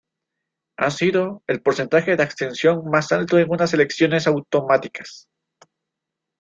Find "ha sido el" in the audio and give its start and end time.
0.79-1.61